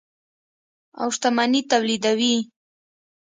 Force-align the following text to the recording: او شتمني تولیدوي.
او 0.99 1.07
شتمني 1.15 1.61
تولیدوي. 1.71 2.35